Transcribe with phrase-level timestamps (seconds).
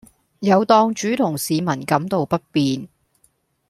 [0.39, 2.87] 有檔主同市民感到不便